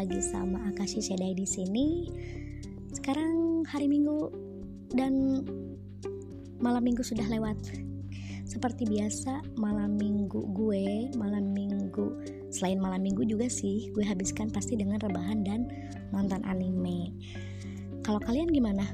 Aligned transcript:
lagi 0.00 0.16
sama 0.24 0.64
Akashi 0.72 1.04
Sedai 1.04 1.36
di 1.36 1.44
sini. 1.44 2.08
Sekarang 2.88 3.60
hari 3.68 3.84
Minggu 3.84 4.32
dan 4.96 5.44
malam 6.56 6.88
Minggu 6.88 7.04
sudah 7.04 7.28
lewat. 7.28 7.60
Seperti 8.48 8.88
biasa, 8.88 9.44
malam 9.60 10.00
Minggu 10.00 10.56
gue, 10.56 11.12
malam 11.20 11.52
Minggu 11.52 12.16
selain 12.48 12.80
malam 12.80 13.04
Minggu 13.04 13.28
juga 13.28 13.52
sih, 13.52 13.92
gue 13.92 14.00
habiskan 14.00 14.48
pasti 14.48 14.72
dengan 14.72 14.96
rebahan 15.04 15.44
dan 15.44 15.68
nonton 16.16 16.40
anime. 16.48 17.12
Kalau 18.00 18.24
kalian 18.24 18.48
gimana? 18.48 18.88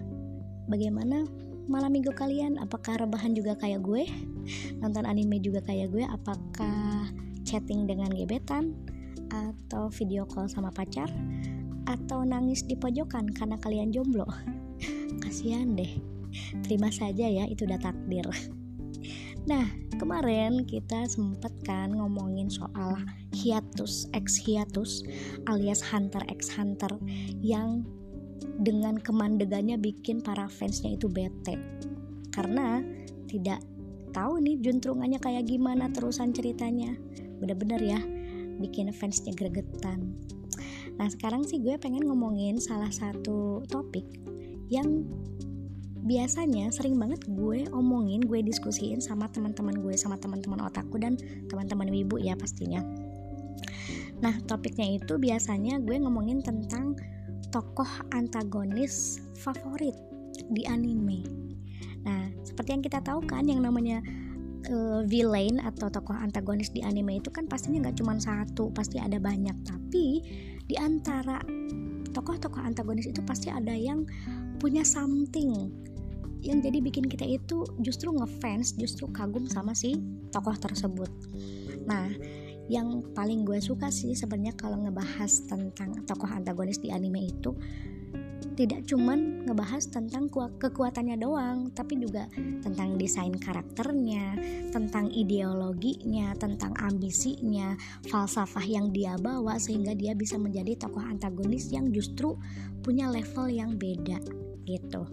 Bagaimana 0.67 1.23
malam 1.71 1.95
Minggu 1.95 2.11
kalian? 2.19 2.59
Apakah 2.59 2.99
rebahan 2.99 3.31
juga 3.31 3.55
kayak 3.55 3.87
gue? 3.87 4.11
Nonton 4.83 5.07
anime 5.07 5.39
juga 5.39 5.63
kayak 5.63 5.87
gue? 5.95 6.03
Apakah 6.03 7.15
chatting 7.47 7.87
dengan 7.87 8.11
gebetan? 8.11 8.75
Atau 9.31 9.91
video 9.91 10.27
call 10.27 10.51
sama 10.51 10.71
pacar 10.71 11.09
atau 11.87 12.27
nangis 12.27 12.67
di 12.67 12.75
pojokan 12.75 13.31
karena 13.31 13.57
kalian 13.63 13.95
jomblo. 13.95 14.27
Kasihan 15.23 15.79
deh. 15.79 15.91
Terima 16.67 16.91
saja 16.93 17.25
ya 17.31 17.47
itu 17.49 17.65
udah 17.65 17.81
takdir. 17.81 18.27
Nah 19.47 19.65
kemarin 19.97 20.67
kita 20.67 21.07
sempet 21.07 21.55
kan 21.63 21.95
ngomongin 21.95 22.51
soal 22.51 22.99
hiatus 23.33 24.11
ex 24.13 24.37
hiatus 24.43 25.07
alias 25.47 25.81
hunter 25.81 26.21
ex 26.27 26.51
hunter 26.51 26.91
yang 27.41 27.87
dengan 28.61 28.99
kemandegannya 28.99 29.79
bikin 29.79 30.21
para 30.21 30.51
fansnya 30.51 30.99
itu 30.99 31.07
bete. 31.07 31.57
Karena 32.35 32.83
tidak 33.31 33.63
tahu 34.11 34.43
nih 34.43 34.59
juntrungannya 34.61 35.23
kayak 35.23 35.47
gimana 35.49 35.89
terusan 35.95 36.35
ceritanya. 36.35 36.99
Bener-bener 37.37 37.81
ya 37.81 38.01
bikin 38.61 38.93
fansnya 38.93 39.33
gregetan. 39.37 40.17
Nah 40.97 41.09
sekarang 41.13 41.45
sih 41.45 41.61
gue 41.61 41.77
pengen 41.77 42.09
ngomongin 42.09 42.57
salah 42.57 42.89
satu 42.89 43.65
topik 43.69 44.05
yang 44.73 45.05
biasanya 46.07 46.71
sering 46.71 46.97
banget 46.97 47.19
gue 47.27 47.67
omongin 47.75 48.23
gue 48.23 48.39
diskusiin 48.39 49.03
sama 49.03 49.27
teman-teman 49.27 49.75
gue 49.83 49.95
sama 49.99 50.15
teman-teman 50.17 50.63
otakku 50.63 51.03
dan 51.03 51.19
teman-teman 51.51 51.91
wibu 51.91 52.17
ya 52.23 52.39
pastinya. 52.39 52.81
Nah 54.23 54.35
topiknya 54.47 54.97
itu 54.97 55.19
biasanya 55.19 55.83
gue 55.83 55.99
ngomongin 55.99 56.41
tentang 56.41 56.97
tokoh 57.51 57.89
antagonis 58.15 59.21
favorit 59.43 59.99
di 60.55 60.63
anime. 60.65 61.27
Nah 62.07 62.31
seperti 62.47 62.79
yang 62.79 62.85
kita 62.87 63.03
tahu 63.03 63.21
kan 63.27 63.45
yang 63.45 63.61
namanya 63.61 64.01
uh, 64.71 65.03
villain 65.07 65.63
atau 65.63 65.91
tokoh 65.91 66.15
antagonis 66.15 66.71
di 66.71 66.83
anime 66.83 67.19
itu 67.19 67.31
kan 67.31 67.47
pastinya 67.47 67.89
nggak 67.89 67.99
cuma 67.99 68.19
satu 68.19 68.71
pasti 68.71 69.01
ada 69.01 69.17
banyak. 69.19 69.57
Tapi 69.67 70.07
di 70.67 70.77
antara 70.79 71.43
tokoh-tokoh 72.11 72.63
antagonis 72.63 73.07
itu 73.07 73.21
pasti 73.23 73.53
ada 73.53 73.73
yang 73.73 74.09
punya 74.57 74.83
something 74.83 75.69
yang 76.45 76.63
jadi 76.63 76.79
bikin 76.79 77.11
kita 77.11 77.27
itu 77.27 77.67
justru 77.83 78.15
ngefans 78.15 78.79
justru 78.79 79.11
kagum 79.11 79.49
sama 79.51 79.75
si 79.75 79.99
tokoh 80.31 80.55
tersebut. 80.55 81.11
Nah 81.85 82.07
yang 82.67 83.15
paling 83.15 83.47
gue 83.47 83.63
suka 83.63 83.95
sih 83.95 84.15
sebenarnya 84.15 84.59
kalau 84.59 84.83
ngebahas 84.83 85.47
tentang 85.47 86.03
tokoh 86.03 86.27
antagonis 86.27 86.83
di 86.83 86.91
anime 86.91 87.31
itu 87.31 87.55
tidak 88.57 88.89
cuman 88.89 89.45
ngebahas 89.45 89.85
tentang 89.93 90.33
kekuatannya 90.33 91.17
doang, 91.21 91.69
tapi 91.77 92.01
juga 92.01 92.25
tentang 92.65 92.97
desain 92.97 93.37
karakternya, 93.37 94.37
tentang 94.73 95.13
ideologinya, 95.13 96.33
tentang 96.41 96.73
ambisinya, 96.81 97.77
falsafah 98.09 98.65
yang 98.65 98.93
dia 98.97 99.17
bawa 99.21 99.61
sehingga 99.61 99.93
dia 99.93 100.17
bisa 100.17 100.41
menjadi 100.41 100.89
tokoh 100.89 101.05
antagonis 101.05 101.69
yang 101.69 101.93
justru 101.93 102.37
punya 102.81 103.13
level 103.13 103.49
yang 103.53 103.77
beda 103.77 104.21
gitu. 104.65 105.05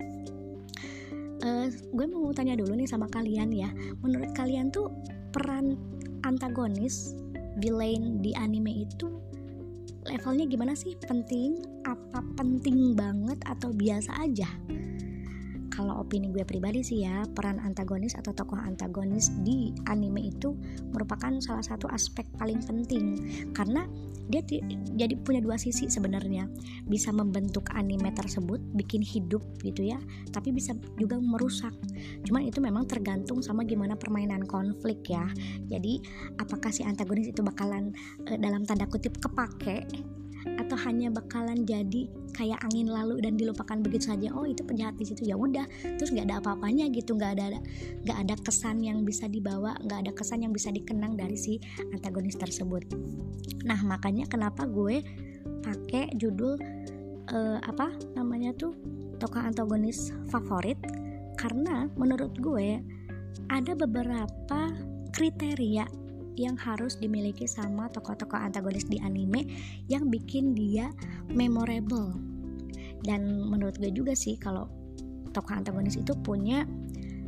Uh, 1.43 1.67
gue 1.67 2.07
mau 2.07 2.31
tanya 2.31 2.55
dulu 2.55 2.79
nih 2.79 2.87
sama 2.87 3.11
kalian 3.11 3.51
ya, 3.51 3.67
menurut 3.99 4.31
kalian 4.31 4.71
tuh 4.71 4.87
peran 5.35 5.75
antagonis 6.23 7.11
villain 7.59 8.23
di 8.23 8.31
anime 8.39 8.87
itu 8.87 9.11
levelnya 10.13 10.45
gimana 10.45 10.77
sih? 10.77 10.93
Penting 10.93 11.57
apa 11.89 12.21
penting 12.37 12.93
banget 12.93 13.41
atau 13.49 13.73
biasa 13.73 14.13
aja 14.21 14.45
kalau 15.73 16.05
opini 16.05 16.29
gue 16.29 16.45
pribadi 16.45 16.85
sih 16.85 17.01
ya 17.01 17.25
peran 17.33 17.57
antagonis 17.57 18.13
atau 18.13 18.29
tokoh 18.29 18.61
antagonis 18.61 19.33
di 19.41 19.73
anime 19.89 20.29
itu 20.29 20.53
merupakan 20.93 21.33
salah 21.41 21.65
satu 21.65 21.89
aspek 21.89 22.29
paling 22.37 22.61
penting. 22.61 23.17
Karena 23.57 23.89
dia 24.29 24.45
jadi 24.93 25.17
punya 25.17 25.41
dua 25.41 25.57
sisi 25.57 25.89
sebenarnya. 25.89 26.45
Bisa 26.85 27.09
membentuk 27.09 27.73
anime 27.73 28.13
tersebut 28.13 28.61
bikin 28.77 29.01
hidup 29.01 29.41
gitu 29.65 29.89
ya 29.89 29.97
tapi 30.29 30.53
bisa 30.53 30.77
juga 31.01 31.17
merusak. 31.17 31.73
Cuman 32.21 32.45
itu 32.45 32.61
memang 32.61 32.85
tergantung 32.85 33.41
sama 33.41 33.65
gimana 33.65 33.97
permainan 33.97 34.45
konflik 34.45 35.09
ya. 35.09 35.25
Jadi 35.65 35.99
apakah 36.37 36.69
si 36.69 36.85
antagonis 36.85 37.33
itu 37.33 37.41
bakalan 37.41 37.89
e, 38.29 38.37
dalam 38.37 38.61
tanda 38.63 38.85
kutip 38.85 39.17
kepake 39.17 39.89
atau 40.63 40.79
hanya 40.87 41.11
bakalan 41.11 41.67
jadi 41.67 42.07
kayak 42.33 42.59
angin 42.65 42.89
lalu 42.89 43.21
dan 43.21 43.37
dilupakan 43.37 43.77
begitu 43.83 44.09
saja 44.09 44.33
oh 44.33 44.47
itu 44.47 44.65
penjahat 44.65 44.97
di 44.97 45.05
situ 45.05 45.27
ya 45.27 45.35
udah 45.37 45.67
terus 45.99 46.09
nggak 46.09 46.31
ada 46.31 46.37
apa-apanya 46.41 46.89
gitu 46.89 47.13
nggak 47.13 47.37
ada 47.37 47.59
nggak 48.07 48.17
ada 48.25 48.35
kesan 48.41 48.81
yang 48.81 49.05
bisa 49.05 49.29
dibawa 49.29 49.77
nggak 49.85 50.07
ada 50.07 50.11
kesan 50.15 50.41
yang 50.47 50.55
bisa 50.55 50.73
dikenang 50.73 51.13
dari 51.19 51.37
si 51.37 51.59
antagonis 51.93 52.39
tersebut. 52.39 52.87
Nah 53.67 53.79
makanya 53.85 54.25
kenapa 54.25 54.65
gue 54.65 55.03
pakai 55.63 56.11
judul 56.17 56.57
uh, 57.29 57.59
apa 57.61 57.93
namanya 58.17 58.55
tuh 58.57 58.73
tokoh 59.21 59.43
antagonis 59.43 60.15
favorit? 60.31 60.79
Karena 61.37 61.91
menurut 61.99 62.33
gue 62.39 62.79
ada 63.49 63.73
beberapa 63.77 64.71
kriteria 65.13 66.02
yang 66.35 66.57
harus 66.57 66.97
dimiliki 66.97 67.45
sama 67.45 67.89
tokoh-tokoh 67.93 68.37
antagonis 68.37 68.87
di 68.89 68.97
anime 69.01 69.45
yang 69.89 70.09
bikin 70.09 70.57
dia 70.57 70.89
memorable. 71.29 72.13
Dan 73.03 73.49
menurut 73.51 73.75
gue 73.77 73.91
juga 73.91 74.15
sih 74.15 74.39
kalau 74.39 74.71
tokoh 75.35 75.57
antagonis 75.57 75.99
itu 75.99 76.13
punya 76.23 76.63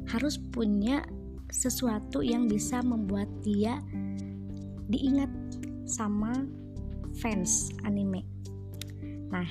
harus 0.10 0.38
punya 0.38 1.02
sesuatu 1.50 2.22
yang 2.22 2.46
bisa 2.46 2.80
membuat 2.86 3.28
dia 3.42 3.82
diingat 4.90 5.30
sama 5.86 6.46
fans 7.18 7.74
anime. 7.86 8.26
Nah 9.34 9.48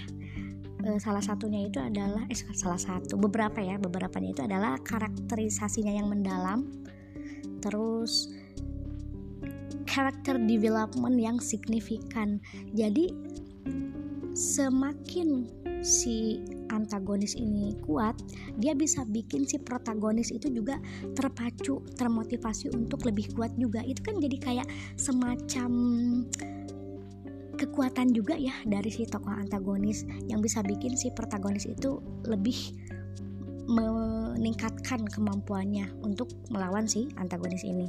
e, 0.85 0.99
salah 1.03 1.23
satunya 1.23 1.67
itu 1.67 1.83
adalah 1.83 2.23
eh 2.31 2.39
salah 2.55 2.79
satu 2.79 3.19
beberapa 3.19 3.59
ya 3.59 3.81
beberapa 3.81 4.21
itu 4.23 4.45
adalah 4.45 4.79
karakterisasinya 4.83 5.91
yang 5.91 6.07
mendalam. 6.11 6.71
Terus 7.59 8.31
character 9.85 10.37
development 10.37 11.17
yang 11.17 11.37
signifikan. 11.39 12.41
Jadi 12.75 13.13
semakin 14.35 15.47
si 15.85 16.43
antagonis 16.73 17.37
ini 17.37 17.77
kuat 17.85 18.17
dia 18.59 18.73
bisa 18.73 19.05
bikin 19.07 19.45
si 19.45 19.61
protagonis 19.61 20.33
itu 20.33 20.49
juga 20.51 20.81
terpacu 21.15 21.85
termotivasi 21.95 22.73
untuk 22.73 23.05
lebih 23.07 23.31
kuat 23.37 23.53
juga. 23.61 23.85
Itu 23.85 24.01
kan 24.03 24.19
jadi 24.19 24.37
kayak 24.41 24.69
semacam 24.97 25.71
kekuatan 27.55 28.11
juga 28.11 28.35
ya 28.35 28.53
dari 28.67 28.91
si 28.91 29.07
tokoh 29.07 29.31
antagonis 29.31 30.03
yang 30.27 30.43
bisa 30.43 30.61
bikin 30.67 30.99
si 30.99 31.15
protagonis 31.15 31.71
itu 31.71 32.03
lebih 32.27 32.75
meningkatkan 33.65 35.07
kemampuannya 35.09 35.89
untuk 36.05 36.29
melawan 36.53 36.85
si 36.85 37.09
antagonis 37.17 37.65
ini 37.65 37.89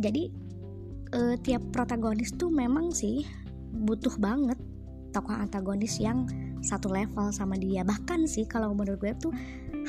jadi 0.00 0.32
uh, 1.14 1.36
tiap 1.44 1.62
protagonis 1.70 2.32
tuh 2.34 2.48
memang 2.48 2.90
sih 2.90 3.28
butuh 3.70 4.16
banget 4.18 4.58
tokoh 5.10 5.34
antagonis 5.34 5.98
yang 5.98 6.26
satu 6.64 6.90
level 6.90 7.30
sama 7.34 7.58
dia. 7.58 7.82
Bahkan 7.82 8.24
sih 8.24 8.46
kalau 8.46 8.72
menurut 8.72 9.00
gue 9.00 9.12
tuh 9.18 9.32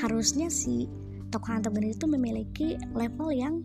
harusnya 0.02 0.52
si 0.52 0.88
tokoh 1.32 1.56
antagonis 1.56 1.96
itu 1.96 2.08
memiliki 2.10 2.68
level 2.92 3.32
yang 3.32 3.64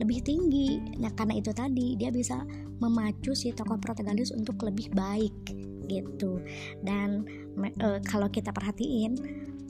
lebih 0.00 0.24
tinggi. 0.24 0.80
Nah 0.96 1.12
karena 1.12 1.36
itu 1.40 1.52
tadi 1.52 1.98
dia 1.98 2.08
bisa 2.08 2.40
memacu 2.80 3.36
si 3.36 3.52
tokoh 3.52 3.76
protagonis 3.76 4.32
untuk 4.32 4.56
lebih 4.64 4.88
baik 4.96 5.36
gitu. 5.90 6.40
Dan 6.80 7.26
e, 7.60 8.00
kalau 8.06 8.30
kita 8.32 8.54
perhatiin 8.54 9.18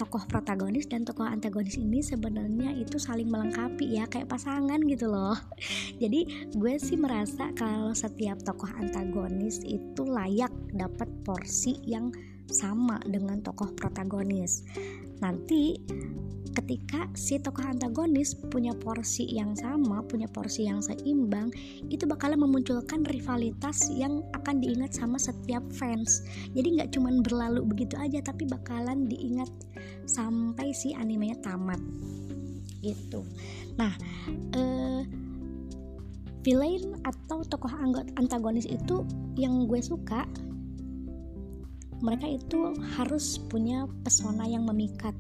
tokoh 0.01 0.25
protagonis 0.25 0.89
dan 0.89 1.05
tokoh 1.05 1.29
antagonis 1.29 1.77
ini 1.77 2.01
sebenarnya 2.01 2.73
itu 2.73 2.97
saling 2.97 3.29
melengkapi 3.29 4.01
ya 4.01 4.09
kayak 4.09 4.33
pasangan 4.33 4.81
gitu 4.89 5.13
loh. 5.13 5.37
Jadi 6.03 6.49
gue 6.57 6.75
sih 6.81 6.97
merasa 6.97 7.53
kalau 7.53 7.93
setiap 7.93 8.41
tokoh 8.41 8.73
antagonis 8.81 9.61
itu 9.61 10.09
layak 10.09 10.53
dapat 10.73 11.13
porsi 11.21 11.77
yang 11.85 12.09
sama 12.49 12.97
dengan 13.05 13.45
tokoh 13.45 13.77
protagonis 13.77 14.65
nanti 15.21 15.79
ketika 16.51 17.07
si 17.15 17.39
tokoh 17.39 17.63
antagonis 17.63 18.35
punya 18.35 18.75
porsi 18.75 19.27
yang 19.31 19.55
sama, 19.55 20.03
punya 20.03 20.27
porsi 20.27 20.67
yang 20.67 20.83
seimbang, 20.83 21.55
itu 21.87 22.05
bakalan 22.11 22.43
memunculkan 22.43 23.07
rivalitas 23.07 23.87
yang 23.95 24.27
akan 24.35 24.59
diingat 24.59 24.91
sama 24.91 25.17
setiap 25.17 25.63
fans. 25.71 26.27
Jadi 26.53 26.81
nggak 26.81 26.91
cuman 26.95 27.23
berlalu 27.23 27.63
begitu 27.63 27.95
aja, 27.97 28.19
tapi 28.21 28.51
bakalan 28.51 29.07
diingat 29.07 29.51
sampai 30.11 30.75
si 30.75 30.91
animenya 30.93 31.39
tamat. 31.45 31.79
Gitu. 32.83 33.23
Nah, 33.79 33.95
eh, 34.57 35.07
villain 36.43 36.97
atau 37.07 37.45
tokoh 37.47 37.71
antagonis 38.17 38.67
itu 38.67 39.05
yang 39.37 39.69
gue 39.69 39.79
suka 39.79 40.27
mereka 42.01 42.27
itu 42.29 42.73
harus 42.99 43.41
punya 43.49 43.85
pesona 44.05 44.49
yang 44.49 44.65
memikat. 44.67 45.13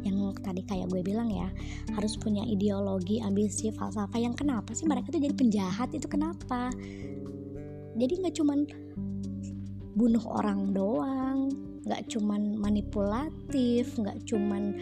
Yang 0.00 0.40
tadi 0.40 0.64
kayak 0.64 0.88
gue 0.88 1.04
bilang 1.04 1.28
ya 1.28 1.52
harus 1.92 2.16
punya 2.16 2.40
ideologi 2.48 3.20
ambisi 3.20 3.68
falsafah 3.68 4.16
yang 4.16 4.32
kenapa 4.32 4.72
sih 4.72 4.88
mereka 4.88 5.12
tuh 5.12 5.20
jadi 5.20 5.36
penjahat 5.36 5.92
itu 5.92 6.08
kenapa? 6.08 6.72
Jadi 8.00 8.12
nggak 8.24 8.34
cuman 8.40 8.64
bunuh 10.00 10.24
orang 10.24 10.72
doang 10.72 11.52
nggak 11.84 12.12
cuman 12.12 12.56
manipulatif 12.56 13.96
nggak 13.98 14.24
cuman 14.28 14.76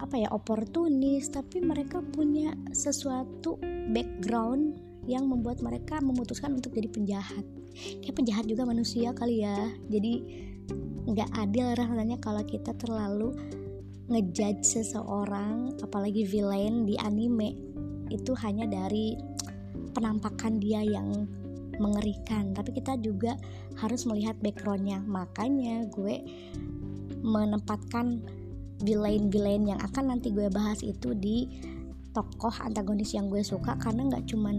apa 0.00 0.14
ya 0.16 0.28
oportunis 0.32 1.30
tapi 1.30 1.62
mereka 1.62 2.02
punya 2.02 2.56
sesuatu 2.72 3.60
background 3.90 4.78
yang 5.08 5.26
membuat 5.26 5.64
mereka 5.64 5.98
memutuskan 5.98 6.56
untuk 6.56 6.76
jadi 6.76 6.88
penjahat 6.90 7.44
kayak 7.74 8.16
penjahat 8.16 8.44
juga 8.46 8.66
manusia 8.66 9.14
kali 9.14 9.42
ya. 9.46 9.56
Jadi 9.88 10.12
nggak 11.10 11.30
adil 11.34 11.66
rasanya 11.74 12.16
kalau 12.22 12.42
kita 12.46 12.76
terlalu 12.78 13.34
ngejudge 14.10 14.66
seseorang 14.66 15.74
apalagi 15.80 16.26
villain 16.26 16.84
di 16.86 16.98
anime. 16.98 17.56
Itu 18.10 18.34
hanya 18.42 18.66
dari 18.66 19.14
penampakan 19.94 20.58
dia 20.58 20.82
yang 20.82 21.26
mengerikan. 21.78 22.52
Tapi 22.52 22.76
kita 22.76 22.98
juga 23.00 23.38
harus 23.78 24.04
melihat 24.04 24.36
backgroundnya. 24.42 25.00
Makanya 25.06 25.88
gue 25.88 26.20
menempatkan 27.22 28.20
villain-villain 28.80 29.76
yang 29.76 29.80
akan 29.80 30.16
nanti 30.16 30.32
gue 30.32 30.48
bahas 30.50 30.80
itu 30.82 31.12
di 31.14 31.46
tokoh 32.10 32.52
antagonis 32.60 33.14
yang 33.14 33.30
gue 33.30 33.40
suka. 33.40 33.78
Karena 33.78 34.10
nggak 34.10 34.26
cuman 34.28 34.56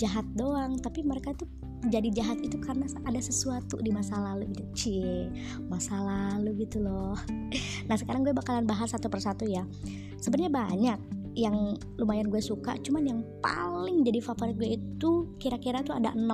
jahat 0.00 0.24
doang 0.32 0.80
tapi 0.80 1.04
mereka 1.04 1.36
tuh 1.36 1.44
jadi 1.88 2.12
jahat 2.12 2.38
itu 2.44 2.60
karena 2.60 2.84
ada 3.08 3.20
sesuatu 3.22 3.80
di 3.80 3.88
masa 3.88 4.20
lalu 4.20 4.52
gitu. 4.52 4.64
Cie 4.76 5.32
masa 5.72 5.96
lalu 5.96 6.68
gitu 6.68 6.84
loh. 6.84 7.16
Nah 7.88 7.98
sekarang 7.98 8.22
gue 8.22 8.36
bakalan 8.36 8.68
bahas 8.68 8.92
satu 8.92 9.10
persatu 9.10 9.48
ya. 9.48 9.66
Sebenarnya 10.20 10.52
banyak 10.52 10.98
yang 11.38 11.78
lumayan 11.98 12.26
gue 12.26 12.42
suka 12.42 12.74
cuman 12.82 13.04
yang 13.06 13.20
paling 13.38 14.02
jadi 14.02 14.18
favorit 14.18 14.58
gue 14.58 14.70
itu 14.78 15.10
kira-kira 15.38 15.82
tuh 15.86 15.94
ada 15.94 16.10
6 16.14 16.26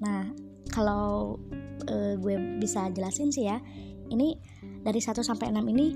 nah 0.00 0.32
kalau 0.72 1.36
uh, 1.86 2.14
gue 2.16 2.36
bisa 2.56 2.88
jelasin 2.88 3.28
sih 3.28 3.46
ya 3.46 3.60
ini 4.08 4.36
dari 4.80 4.98
1 4.98 5.20
sampai 5.20 5.52
6 5.52 5.72
ini 5.76 5.86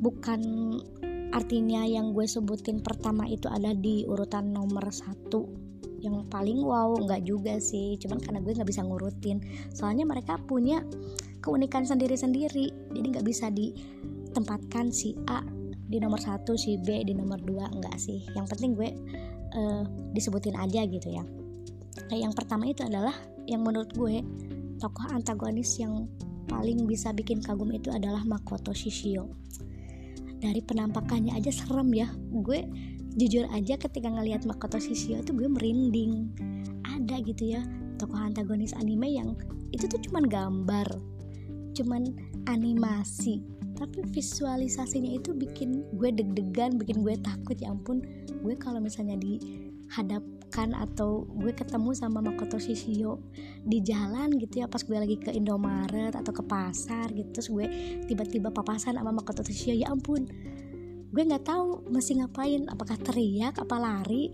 bukan 0.00 0.40
artinya 1.30 1.84
yang 1.86 2.16
gue 2.16 2.26
sebutin 2.26 2.82
pertama 2.82 3.28
itu 3.28 3.46
ada 3.46 3.76
di 3.76 4.02
urutan 4.08 4.50
nomor 4.50 4.90
satu 4.90 5.59
yang 6.00 6.26
paling 6.26 6.64
wow 6.64 6.96
nggak 6.96 7.22
juga 7.28 7.60
sih. 7.60 8.00
Cuman 8.00 8.18
karena 8.20 8.40
gue 8.40 8.52
nggak 8.56 8.68
bisa 8.68 8.82
ngurutin. 8.84 9.44
Soalnya 9.72 10.08
mereka 10.08 10.40
punya 10.40 10.80
keunikan 11.44 11.84
sendiri-sendiri. 11.84 12.92
Jadi 12.96 13.06
nggak 13.16 13.26
bisa 13.26 13.52
ditempatkan 13.52 14.88
si 14.90 15.14
A 15.28 15.44
di 15.90 15.98
nomor 15.98 16.22
satu 16.22 16.56
si 16.56 16.80
B 16.80 17.04
di 17.04 17.12
nomor 17.12 17.38
dua. 17.44 17.68
Enggak 17.68 18.00
sih. 18.00 18.24
Yang 18.32 18.56
penting 18.56 18.70
gue 18.74 18.88
uh, 19.54 19.84
disebutin 20.16 20.56
aja 20.56 20.84
gitu 20.88 21.08
ya. 21.12 21.24
Nah, 22.10 22.16
yang 22.16 22.32
pertama 22.32 22.66
itu 22.66 22.82
adalah 22.82 23.14
yang 23.44 23.62
menurut 23.62 23.92
gue 23.94 24.22
tokoh 24.80 25.06
antagonis 25.12 25.76
yang 25.76 26.08
paling 26.48 26.88
bisa 26.88 27.14
bikin 27.14 27.38
kagum 27.44 27.70
itu 27.70 27.92
adalah 27.92 28.24
Makoto 28.24 28.74
Shishio. 28.74 29.30
Dari 30.40 30.64
penampakannya 30.64 31.36
aja 31.36 31.52
serem 31.52 31.92
ya. 31.92 32.08
Gue 32.32 32.64
jujur 33.18 33.46
aja 33.50 33.74
ketika 33.74 34.08
ngelihat 34.10 34.46
Makoto 34.46 34.78
Shishio 34.78 35.22
itu 35.22 35.32
gue 35.34 35.48
merinding. 35.50 36.30
Ada 36.86 37.22
gitu 37.24 37.54
ya 37.56 37.62
tokoh 37.98 38.16
antagonis 38.16 38.72
anime 38.78 39.12
yang 39.12 39.36
itu 39.70 39.86
tuh 39.86 40.00
cuman 40.08 40.26
gambar 40.26 40.88
cuman 41.74 42.12
animasi. 42.50 43.42
Tapi 43.78 44.04
visualisasinya 44.12 45.16
itu 45.16 45.32
bikin 45.32 45.86
gue 45.96 46.12
deg-degan 46.12 46.76
bikin 46.76 47.00
gue 47.00 47.16
takut 47.22 47.56
ya 47.56 47.72
ampun. 47.72 48.04
Gue 48.44 48.54
kalau 48.60 48.82
misalnya 48.82 49.16
dihadapkan 49.16 50.76
atau 50.76 51.24
gue 51.40 51.54
ketemu 51.56 51.96
sama 51.96 52.20
Makoto 52.20 52.60
Shishio 52.60 53.24
di 53.64 53.80
jalan 53.80 54.36
gitu 54.36 54.60
ya 54.60 54.66
pas 54.68 54.84
gue 54.84 54.98
lagi 54.98 55.16
ke 55.16 55.32
Indomaret 55.32 56.12
atau 56.12 56.32
ke 56.34 56.44
pasar 56.44 57.08
gitu 57.14 57.28
terus 57.32 57.48
gue 57.48 57.66
tiba-tiba 58.04 58.52
papasan 58.52 59.00
sama 59.00 59.14
Makoto 59.14 59.40
Shishio 59.46 59.72
ya 59.72 59.88
ampun 59.88 60.28
gue 61.10 61.22
nggak 61.26 61.42
tahu 61.42 61.90
mesti 61.90 62.22
ngapain 62.22 62.70
apakah 62.70 62.94
teriak 63.02 63.58
apa 63.58 63.76
lari 63.76 64.30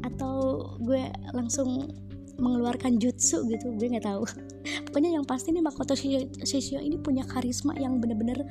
atau 0.00 0.64
gue 0.80 1.04
langsung 1.36 1.92
mengeluarkan 2.40 2.98
jutsu 2.98 3.46
gitu 3.46 3.74
gue 3.78 3.86
nggak 3.94 4.06
tahu. 4.08 4.24
Pokoknya 4.90 5.14
yang 5.20 5.26
pasti 5.26 5.54
nih 5.54 5.62
Makoto 5.62 5.94
Shishio 5.94 6.80
ini 6.82 6.98
punya 6.98 7.22
karisma 7.22 7.76
yang 7.78 8.02
bener-bener 8.02 8.42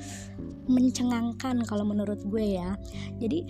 mencengangkan 0.69 1.65
kalau 1.67 1.83
menurut 1.83 2.21
gue 2.23 2.59
ya. 2.59 2.79
Jadi 3.19 3.43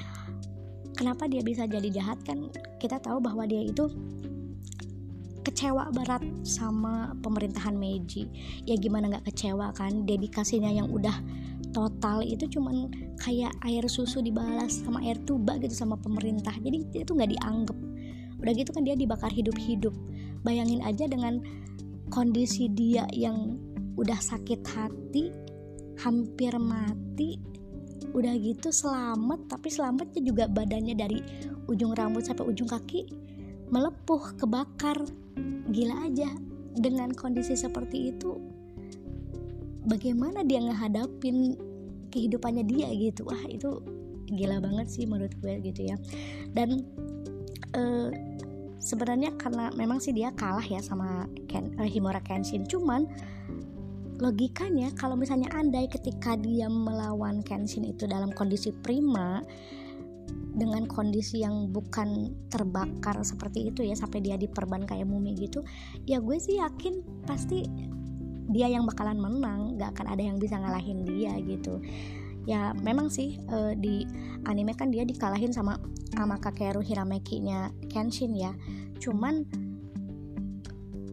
kenapa 0.98 1.30
dia 1.30 1.46
bisa 1.46 1.70
jadi 1.70 1.86
jahat 1.92 2.22
kan? 2.26 2.50
Kita 2.82 2.98
tahu 2.98 3.22
bahwa 3.22 3.46
dia 3.46 3.62
itu 3.62 3.90
kecewa 5.44 5.92
berat 5.92 6.24
sama 6.42 7.14
pemerintahan 7.22 7.76
Meiji. 7.76 8.26
Ya 8.66 8.80
gimana 8.80 9.12
nggak 9.12 9.30
kecewa 9.30 9.76
kan? 9.76 10.08
Dedikasinya 10.08 10.72
yang 10.72 10.90
udah 10.90 11.14
total 11.74 12.22
itu 12.22 12.46
cuman 12.48 12.88
kayak 13.20 13.52
air 13.66 13.84
susu 13.90 14.22
dibalas 14.22 14.86
sama 14.86 15.02
air 15.04 15.18
tuba 15.26 15.58
gitu 15.60 15.74
sama 15.74 15.98
pemerintah. 16.00 16.54
Jadi 16.62 16.86
itu 16.94 17.12
nggak 17.12 17.34
dianggap. 17.34 17.78
Udah 18.40 18.54
gitu 18.54 18.70
kan 18.72 18.86
dia 18.86 18.94
dibakar 18.94 19.34
hidup-hidup. 19.34 19.92
Bayangin 20.46 20.86
aja 20.86 21.10
dengan 21.10 21.42
kondisi 22.14 22.70
dia 22.70 23.10
yang 23.12 23.58
udah 23.98 24.18
sakit 24.18 24.62
hati 24.70 25.30
hampir 26.02 26.54
mati 26.58 27.38
udah 28.14 28.34
gitu 28.38 28.74
selamat 28.74 29.46
tapi 29.50 29.70
selamatnya 29.70 30.22
juga 30.22 30.46
badannya 30.50 30.94
dari 30.98 31.22
ujung 31.70 31.94
rambut 31.94 32.26
sampai 32.26 32.46
ujung 32.46 32.70
kaki 32.70 33.10
melepuh 33.74 34.38
kebakar. 34.38 35.02
Gila 35.74 36.06
aja. 36.06 36.30
Dengan 36.74 37.14
kondisi 37.14 37.54
seperti 37.54 38.10
itu 38.10 38.53
bagaimana 39.88 40.44
dia 40.44 40.64
ngehadapin 40.64 41.58
kehidupannya 42.14 42.64
dia 42.68 42.88
gitu. 42.94 43.28
Wah 43.28 43.44
itu 43.50 43.82
gila 44.30 44.64
banget 44.64 44.88
sih 44.90 45.04
menurut 45.10 45.34
gue 45.42 45.60
gitu 45.66 45.94
ya. 45.94 45.96
Dan 46.54 46.86
uh, 47.76 48.10
sebenarnya 48.80 49.36
karena 49.40 49.72
memang 49.74 50.00
sih 50.04 50.16
dia 50.16 50.32
kalah 50.36 50.64
ya 50.64 50.80
sama 50.80 51.28
Ken, 51.50 51.74
uh, 51.80 51.88
Himura 51.88 52.22
Kenshin. 52.24 52.68
Cuman 52.68 53.08
logikanya 54.22 54.94
kalau 54.96 55.18
misalnya 55.18 55.50
andai 55.52 55.90
ketika 55.90 56.38
dia 56.38 56.70
melawan 56.70 57.42
Kenshin 57.42 57.84
itu 57.84 58.06
dalam 58.06 58.32
kondisi 58.32 58.72
prima 58.72 59.42
dengan 60.54 60.86
kondisi 60.86 61.42
yang 61.42 61.74
bukan 61.74 62.30
terbakar 62.54 63.18
seperti 63.26 63.74
itu 63.74 63.82
ya 63.82 63.98
sampai 63.98 64.22
dia 64.22 64.38
diperban 64.38 64.86
kayak 64.86 65.10
mumi 65.10 65.34
gitu 65.34 65.66
ya 66.06 66.22
gue 66.22 66.38
sih 66.38 66.62
yakin 66.62 67.02
pasti 67.26 67.66
dia 68.50 68.68
yang 68.68 68.84
bakalan 68.84 69.20
menang 69.20 69.80
gak 69.80 69.96
akan 70.00 70.16
ada 70.18 70.24
yang 70.24 70.38
bisa 70.40 70.60
ngalahin 70.60 71.06
dia 71.08 71.36
gitu. 71.44 71.80
Ya 72.44 72.76
memang 72.76 73.08
sih 73.08 73.40
uh, 73.48 73.72
di 73.72 74.04
anime 74.44 74.76
kan 74.76 74.92
dia 74.92 75.08
dikalahin 75.08 75.56
sama 75.56 75.80
sama 76.12 76.38
Kakeru 76.38 76.84
Hirameki-nya 76.84 77.72
Kenshin 77.88 78.36
ya. 78.36 78.52
Cuman 79.00 79.48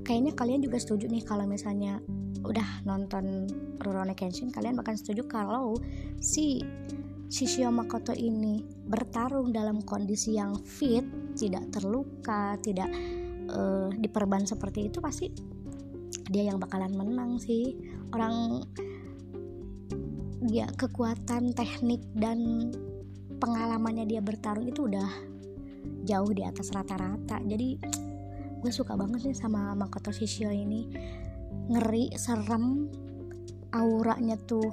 kayaknya 0.02 0.34
kalian 0.34 0.60
juga 0.66 0.82
setuju 0.82 1.06
nih 1.06 1.22
kalau 1.22 1.46
misalnya 1.46 2.02
udah 2.42 2.82
nonton 2.88 3.46
Rurouni 3.78 4.16
Kenshin 4.16 4.50
kalian 4.50 4.74
bakal 4.74 4.96
setuju 4.96 5.28
kalau 5.28 5.76
si 6.18 6.64
Shishio 7.30 7.70
Makoto 7.70 8.10
ini 8.10 8.64
bertarung 8.66 9.54
dalam 9.54 9.86
kondisi 9.86 10.34
yang 10.34 10.58
fit 10.66 11.06
tidak 11.38 11.70
terluka 11.70 12.58
tidak 12.58 12.90
uh, 13.54 13.86
diperban 13.94 14.48
seperti 14.48 14.90
itu 14.90 14.98
pasti 14.98 15.30
dia 16.30 16.46
yang 16.46 16.62
bakalan 16.62 16.94
menang 16.94 17.42
sih. 17.42 17.74
Orang 18.14 18.64
ya 20.46 20.70
kekuatan 20.70 21.52
teknik 21.52 22.00
dan 22.16 22.70
pengalamannya 23.42 24.06
dia 24.06 24.22
bertarung 24.22 24.70
itu 24.70 24.86
udah 24.86 25.10
jauh 26.06 26.30
di 26.30 26.46
atas 26.46 26.70
rata-rata. 26.70 27.42
Jadi 27.42 27.76
gue 28.62 28.72
suka 28.72 28.94
banget 28.94 29.26
sih 29.26 29.36
sama 29.36 29.74
Makoto 29.74 30.14
Shishio 30.14 30.48
ini. 30.54 30.86
Ngeri 31.70 32.14
serem 32.14 32.86
auranya 33.74 34.38
tuh 34.38 34.70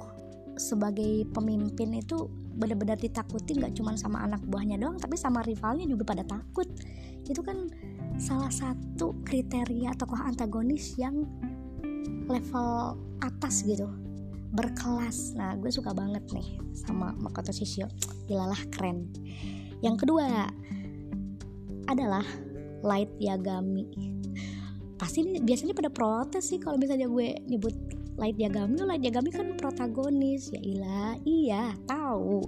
sebagai 0.58 1.26
pemimpin 1.30 1.94
itu 1.94 2.26
benar-benar 2.58 2.98
ditakuti 2.98 3.54
nggak 3.54 3.78
cuma 3.78 3.94
sama 3.94 4.26
anak 4.26 4.42
buahnya 4.42 4.82
doang 4.82 4.98
tapi 4.98 5.14
sama 5.14 5.42
rivalnya 5.46 5.86
juga 5.86 6.06
pada 6.06 6.24
takut. 6.26 6.66
Itu 7.26 7.42
kan 7.42 7.70
salah 8.18 8.50
satu 8.50 9.14
kriteria 9.22 9.94
tokoh 9.94 10.18
antagonis 10.18 10.98
yang 10.98 11.22
level 12.26 12.98
atas 13.22 13.62
gitu. 13.62 13.86
Berkelas. 14.52 15.38
Nah 15.38 15.54
gue 15.54 15.70
suka 15.70 15.94
banget 15.94 16.26
nih 16.34 16.58
sama 16.74 17.14
Makoto 17.16 17.54
Shishio. 17.54 17.86
Gilalah 18.26 18.58
keren. 18.74 19.08
Yang 19.80 20.04
kedua 20.04 20.50
adalah 21.88 22.26
Light 22.82 23.10
Yagami. 23.22 23.86
Pasti 24.98 25.22
ini 25.22 25.38
biasanya 25.38 25.78
pada 25.78 25.90
protes 25.94 26.50
sih 26.50 26.58
kalau 26.58 26.74
misalnya 26.74 27.06
gue 27.06 27.38
nyebut 27.46 27.74
Light 28.18 28.34
Yagami. 28.34 28.82
Light 28.82 29.06
Yagami 29.06 29.30
kan 29.30 29.54
protagonis. 29.54 30.50
Ya 30.50 30.60
ilah 30.60 31.14
iya 31.22 31.64
tahu. 31.86 32.42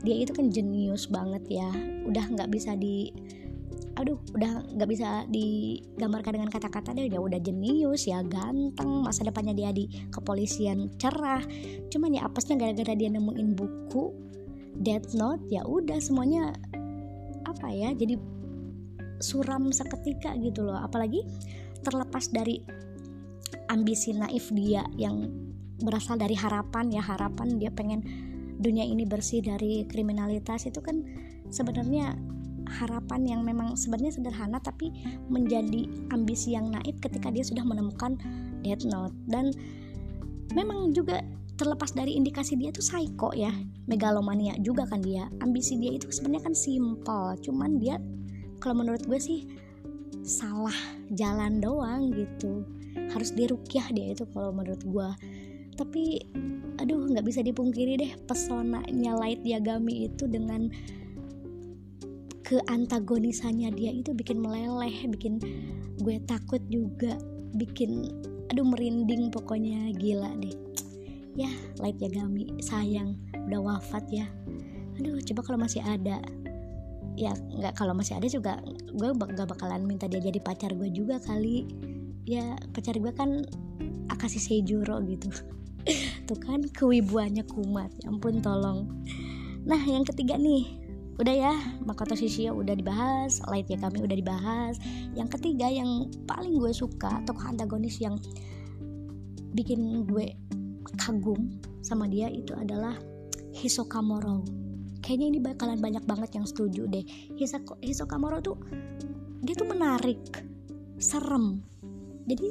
Dia 0.00 0.24
itu 0.24 0.32
kan 0.32 0.48
jenius 0.48 1.12
banget 1.12 1.44
ya. 1.60 1.68
Udah 2.08 2.24
nggak 2.24 2.48
bisa 2.48 2.72
di 2.72 3.12
aduh 3.98 4.18
udah 4.36 4.70
nggak 4.78 4.88
bisa 4.90 5.26
digambarkan 5.28 6.38
dengan 6.38 6.50
kata-kata 6.50 6.94
deh. 6.94 7.10
Dia 7.10 7.20
udah 7.20 7.40
jenius 7.42 8.06
ya 8.06 8.22
ganteng 8.22 9.02
masa 9.02 9.26
depannya 9.26 9.54
dia 9.56 9.70
di 9.74 9.90
kepolisian 10.14 10.94
cerah. 10.96 11.42
Cuman 11.90 12.14
ya 12.14 12.26
apesnya 12.26 12.54
gara-gara 12.54 12.94
dia 12.94 13.10
nemuin 13.10 13.58
buku 13.58 14.14
Death 14.80 15.12
Note 15.18 15.44
ya 15.50 15.66
udah 15.66 15.98
semuanya 15.98 16.54
apa 17.44 17.68
ya 17.74 17.90
jadi 17.92 18.14
suram 19.20 19.74
seketika 19.74 20.38
gitu 20.38 20.64
loh. 20.64 20.78
Apalagi 20.78 21.26
terlepas 21.82 22.30
dari 22.30 22.62
ambisi 23.70 24.14
naif 24.14 24.50
dia 24.54 24.86
yang 24.94 25.30
berasal 25.80 26.20
dari 26.20 26.36
harapan 26.36 26.92
ya 26.92 27.00
harapan 27.00 27.56
dia 27.56 27.72
pengen 27.72 28.04
dunia 28.60 28.84
ini 28.84 29.08
bersih 29.08 29.40
dari 29.40 29.88
kriminalitas 29.88 30.68
itu 30.68 30.84
kan 30.84 31.00
sebenarnya 31.48 32.12
harapan 32.70 33.26
yang 33.26 33.40
memang 33.42 33.74
sebenarnya 33.74 34.14
sederhana 34.14 34.62
tapi 34.62 34.94
menjadi 35.26 35.90
ambisi 36.14 36.54
yang 36.54 36.70
naif 36.70 36.96
ketika 37.02 37.28
dia 37.34 37.42
sudah 37.42 37.66
menemukan 37.66 38.14
Death 38.62 38.86
Note. 38.86 39.14
Dan 39.26 39.50
memang 40.54 40.94
juga 40.94 41.22
terlepas 41.60 41.92
dari 41.92 42.16
indikasi 42.16 42.56
dia 42.56 42.72
tuh 42.72 42.80
psycho 42.80 43.36
ya 43.36 43.52
megalomania 43.84 44.56
juga 44.62 44.88
kan 44.88 45.04
dia. 45.04 45.28
Ambisi 45.44 45.76
dia 45.76 45.92
itu 45.98 46.08
sebenarnya 46.08 46.48
kan 46.48 46.56
simple 46.56 47.36
cuman 47.44 47.76
dia 47.76 48.00
kalau 48.62 48.80
menurut 48.80 49.04
gue 49.04 49.20
sih 49.20 49.44
salah 50.24 50.74
jalan 51.12 51.60
doang 51.60 52.12
gitu. 52.14 52.64
Harus 53.12 53.34
dirukyah 53.34 53.92
dia 53.92 54.16
itu 54.16 54.24
kalau 54.32 54.54
menurut 54.56 54.80
gue. 54.80 55.08
Tapi 55.76 56.20
aduh 56.80 57.08
nggak 57.12 57.24
bisa 57.28 57.40
dipungkiri 57.44 58.00
deh 58.00 58.12
pesonanya 58.24 59.16
Light 59.16 59.44
Yagami 59.44 60.08
itu 60.08 60.24
dengan 60.24 60.72
keantagonisannya 62.50 63.70
dia 63.78 63.94
itu 63.94 64.10
bikin 64.10 64.42
meleleh 64.42 65.06
bikin 65.06 65.38
gue 66.02 66.18
takut 66.26 66.58
juga 66.66 67.14
bikin 67.54 68.10
aduh 68.50 68.66
merinding 68.66 69.30
pokoknya. 69.30 69.94
Gila 69.94 70.34
deh. 70.42 70.56
Ya 71.38 71.50
Light 71.78 72.02
Yagami 72.02 72.50
sayang 72.58 73.14
udah 73.46 73.62
wafat 73.62 74.02
ya. 74.10 74.26
Aduh 74.98 75.22
coba 75.22 75.40
kalau 75.46 75.58
masih 75.62 75.78
ada. 75.86 76.18
Ya 77.14 77.30
nggak 77.38 77.78
kalau 77.78 77.94
masih 77.94 78.18
ada 78.18 78.26
juga 78.26 78.58
gue 78.90 79.10
gak 79.14 79.46
bakalan 79.46 79.86
minta 79.86 80.10
dia 80.10 80.18
jadi 80.18 80.42
pacar 80.42 80.74
gue 80.74 80.90
juga 80.90 81.22
kali. 81.22 81.70
Ya 82.26 82.58
pacar 82.74 82.98
gue 82.98 83.14
kan 83.14 83.46
Akashi 84.10 84.42
Seijuro 84.42 84.98
gitu. 85.06 85.30
Tuh 86.26 86.38
kan 86.42 86.66
kewibuannya 86.66 87.46
kumat. 87.46 87.94
Ya 88.02 88.10
ampun 88.10 88.42
tolong. 88.42 88.90
Nah 89.62 89.78
yang 89.86 90.02
ketiga 90.02 90.34
nih 90.34 90.89
udah 91.20 91.34
ya 91.36 91.52
Makoto 91.84 92.16
Shishio 92.16 92.56
udah 92.56 92.72
dibahas 92.72 93.44
Light 93.52 93.68
ya 93.68 93.76
kami 93.76 94.00
udah 94.00 94.16
dibahas. 94.16 94.80
Yang 95.12 95.36
ketiga 95.36 95.68
yang 95.68 96.08
paling 96.24 96.56
gue 96.56 96.72
suka 96.72 97.20
tokoh 97.28 97.44
antagonis 97.44 98.00
yang 98.00 98.16
bikin 99.52 100.08
gue 100.08 100.32
kagum 100.96 101.60
sama 101.84 102.08
dia 102.08 102.32
itu 102.32 102.56
adalah 102.56 102.96
Hisoka 103.52 104.00
Moro. 104.00 104.46
Kayaknya 105.04 105.26
ini 105.26 105.38
bakalan 105.44 105.78
banyak 105.80 106.04
banget 106.08 106.30
yang 106.40 106.46
setuju 106.48 106.88
deh. 106.88 107.04
Hisoka, 107.36 107.76
Hisoka 107.84 108.16
Moro 108.16 108.40
tuh 108.40 108.56
dia 109.44 109.52
tuh 109.52 109.68
menarik 109.68 110.24
serem. 110.96 111.60
Jadi 112.24 112.48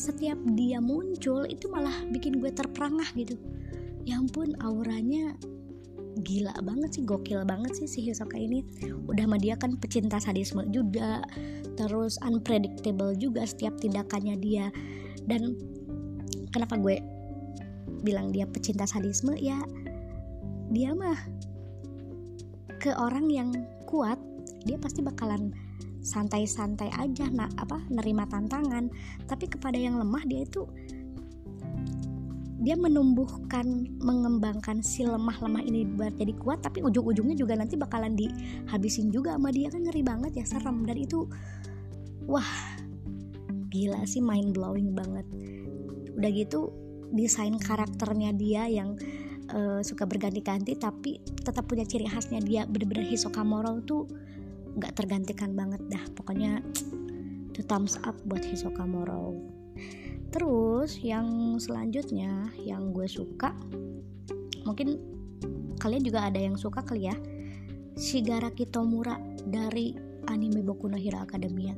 setiap 0.00 0.40
dia 0.56 0.80
muncul 0.80 1.44
itu 1.44 1.68
malah 1.68 2.08
bikin 2.08 2.40
gue 2.40 2.48
terperangah 2.48 3.12
gitu. 3.12 3.36
Ya 4.08 4.16
ampun 4.16 4.56
auranya 4.64 5.36
gila 6.20 6.54
banget 6.62 7.00
sih 7.00 7.04
gokil 7.04 7.42
banget 7.48 7.72
sih 7.76 7.88
si 7.88 7.98
Hisoka 8.04 8.36
ini. 8.36 8.62
Udah 9.08 9.24
sama 9.26 9.36
dia 9.40 9.56
kan 9.56 9.76
pecinta 9.80 10.20
sadisme 10.20 10.64
juga 10.70 11.24
terus 11.74 12.20
unpredictable 12.20 13.16
juga 13.16 13.44
setiap 13.48 13.76
tindakannya 13.80 14.36
dia. 14.38 14.68
Dan 15.24 15.56
kenapa 16.52 16.76
gue 16.76 17.00
bilang 18.04 18.30
dia 18.30 18.44
pecinta 18.48 18.84
sadisme? 18.84 19.36
Ya 19.36 19.58
dia 20.70 20.94
mah 20.94 21.18
ke 22.80 22.94
orang 22.96 23.28
yang 23.28 23.50
kuat 23.84 24.16
dia 24.64 24.78
pasti 24.80 25.02
bakalan 25.04 25.52
santai-santai 26.00 26.88
aja 26.96 27.28
nak 27.28 27.52
apa 27.60 27.80
nerima 27.92 28.24
tantangan. 28.28 28.88
Tapi 29.28 29.46
kepada 29.48 29.76
yang 29.76 30.00
lemah 30.00 30.24
dia 30.24 30.44
itu 30.48 30.64
dia 32.60 32.76
menumbuhkan 32.76 33.88
mengembangkan 34.04 34.84
si 34.84 35.08
lemah-lemah 35.08 35.64
ini 35.64 35.88
buat 35.96 36.12
jadi 36.20 36.36
kuat 36.36 36.60
tapi 36.60 36.84
ujung-ujungnya 36.84 37.32
juga 37.32 37.56
nanti 37.56 37.80
bakalan 37.80 38.12
dihabisin 38.12 39.08
juga 39.08 39.40
sama 39.40 39.48
dia. 39.48 39.72
Kan 39.72 39.88
ngeri 39.88 40.04
banget 40.04 40.32
ya 40.36 40.44
serem. 40.44 40.84
Dan 40.84 41.00
itu 41.00 41.24
wah 42.28 42.44
gila 43.72 44.04
sih 44.04 44.20
mind 44.20 44.52
blowing 44.52 44.92
banget. 44.92 45.24
Udah 46.20 46.30
gitu 46.36 46.68
desain 47.16 47.56
karakternya 47.56 48.36
dia 48.36 48.68
yang 48.68 48.92
uh, 49.56 49.80
suka 49.80 50.04
berganti-ganti 50.04 50.76
tapi 50.76 51.16
tetap 51.40 51.64
punya 51.64 51.88
ciri 51.88 52.04
khasnya 52.06 52.44
dia 52.44 52.68
bener-bener 52.68 53.08
Hisoka 53.08 53.40
Moro 53.40 53.80
tuh 53.88 54.04
nggak 54.76 55.00
tergantikan 55.00 55.56
banget 55.56 55.80
dah. 55.88 56.04
Pokoknya 56.12 56.60
itu 57.56 57.64
thumbs 57.64 57.96
up 58.04 58.20
buat 58.28 58.44
Hisoka 58.44 58.84
Moro 58.84 59.59
terus 60.30 60.98
yang 61.02 61.58
selanjutnya 61.58 62.54
yang 62.62 62.94
gue 62.94 63.06
suka 63.10 63.54
mungkin 64.62 65.02
kalian 65.82 66.06
juga 66.06 66.30
ada 66.30 66.38
yang 66.38 66.54
suka 66.54 66.86
kali 66.86 67.10
ya 67.10 67.16
Shigaraki 68.00 68.64
Tomura 68.70 69.18
dari 69.44 69.92
anime 70.30 70.62
Boku 70.64 70.86
no 70.88 70.96
Hero 70.96 71.20
Academia. 71.20 71.74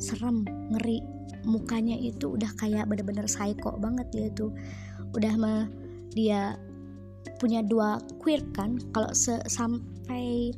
Serem 0.00 0.46
ngeri 0.72 1.02
mukanya 1.44 1.98
itu 1.98 2.38
udah 2.38 2.48
kayak 2.54 2.86
bener-bener 2.86 3.26
psycho 3.26 3.76
banget 3.76 4.08
dia 4.14 4.28
tuh. 4.32 4.54
Udah 5.12 5.34
mah 5.36 5.66
dia 6.16 6.56
punya 7.36 7.60
dua 7.60 7.98
queer 8.22 8.40
kan 8.54 8.78
kalau 8.94 9.10
sampai 9.12 10.54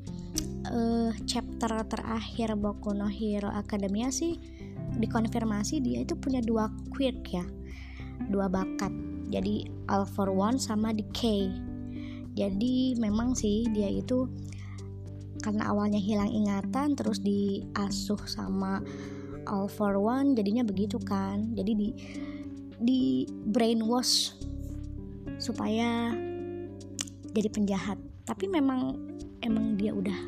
uh, 0.69 1.11
chapter 1.25 1.73
terakhir 1.89 2.55
Boku 2.55 2.93
no 2.93 3.09
Hero 3.09 3.49
Academia 3.51 4.13
sih 4.13 4.37
dikonfirmasi 4.99 5.83
dia 5.83 6.03
itu 6.03 6.15
punya 6.19 6.43
dua 6.43 6.71
quirk 6.95 7.23
ya. 7.31 7.45
Dua 8.31 8.47
bakat. 8.47 8.91
Jadi 9.29 9.67
all 9.91 10.07
for 10.07 10.31
one 10.31 10.61
sama 10.61 10.95
decay 10.95 11.51
jadi 12.35 12.99
memang 12.99 13.39
sih 13.39 13.63
dia 13.71 13.87
itu 13.87 14.27
karena 15.39 15.71
awalnya 15.71 16.03
hilang 16.03 16.31
ingatan 16.35 16.99
terus 16.99 17.23
diasuh 17.23 18.19
sama 18.27 18.83
all 19.47 19.71
for 19.71 19.95
one 20.03 20.35
jadinya 20.35 20.67
begitu 20.67 20.99
kan. 20.99 21.55
Jadi 21.55 21.73
di 21.79 21.89
di 22.83 23.03
brainwash 23.31 24.35
supaya 25.39 26.11
jadi 27.31 27.49
penjahat. 27.55 28.03
Tapi 28.27 28.51
memang 28.51 28.99
emang 29.47 29.79
dia 29.79 29.95
udah 29.95 30.19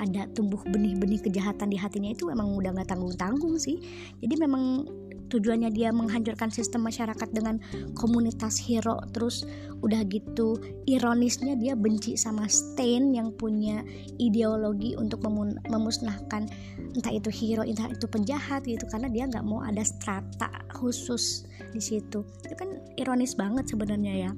ada 0.00 0.24
tumbuh 0.32 0.60
benih-benih 0.64 1.20
kejahatan 1.20 1.68
di 1.68 1.76
hatinya 1.76 2.10
itu 2.10 2.32
emang 2.32 2.56
udah 2.56 2.72
nggak 2.72 2.88
tanggung-tanggung 2.88 3.60
sih. 3.60 3.76
Jadi 4.24 4.34
memang 4.40 4.88
tujuannya 5.30 5.70
dia 5.70 5.94
menghancurkan 5.94 6.50
sistem 6.50 6.82
masyarakat 6.82 7.28
dengan 7.30 7.62
komunitas 7.94 8.58
hero 8.58 8.98
terus 9.14 9.46
udah 9.80 10.02
gitu 10.10 10.58
ironisnya 10.90 11.54
dia 11.54 11.78
benci 11.78 12.18
sama 12.18 12.50
Stain 12.50 13.14
yang 13.14 13.30
punya 13.38 13.86
ideologi 14.18 14.98
untuk 14.98 15.22
memusnahkan 15.70 16.50
entah 16.98 17.14
itu 17.14 17.30
hero 17.30 17.62
entah 17.62 17.86
itu 17.86 18.10
penjahat 18.10 18.66
gitu 18.66 18.82
karena 18.90 19.06
dia 19.06 19.30
nggak 19.30 19.46
mau 19.46 19.62
ada 19.62 19.86
strata 19.86 20.50
khusus 20.74 21.46
di 21.70 21.78
situ. 21.78 22.26
Itu 22.42 22.54
kan 22.58 22.82
ironis 22.98 23.38
banget 23.38 23.70
sebenarnya 23.70 24.28
ya. 24.28 24.30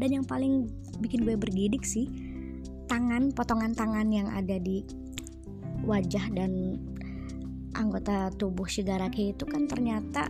Dan 0.00 0.08
yang 0.08 0.24
paling 0.24 0.72
bikin 1.04 1.28
gue 1.28 1.36
bergidik 1.36 1.84
sih 1.84 2.08
tangan 2.90 3.30
potongan 3.30 3.70
tangan 3.76 4.08
yang 4.10 4.26
ada 4.32 4.58
di 4.58 4.82
wajah 5.84 6.32
dan 6.32 6.76
anggota 7.74 8.28
tubuh 8.34 8.66
Shigaraki 8.66 9.32
itu 9.32 9.46
kan 9.46 9.70
ternyata 9.70 10.28